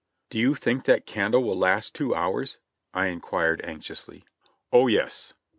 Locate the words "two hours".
1.93-2.57